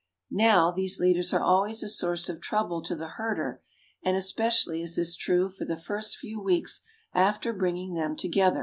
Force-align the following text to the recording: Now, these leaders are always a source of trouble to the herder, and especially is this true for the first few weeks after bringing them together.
Now, 0.31 0.71
these 0.71 0.99
leaders 0.99 1.31
are 1.31 1.43
always 1.43 1.83
a 1.83 1.87
source 1.87 2.27
of 2.27 2.41
trouble 2.41 2.81
to 2.85 2.95
the 2.95 3.07
herder, 3.07 3.61
and 4.03 4.17
especially 4.17 4.81
is 4.81 4.95
this 4.95 5.15
true 5.15 5.47
for 5.47 5.63
the 5.65 5.77
first 5.77 6.17
few 6.17 6.41
weeks 6.41 6.81
after 7.13 7.53
bringing 7.53 7.93
them 7.93 8.15
together. 8.15 8.59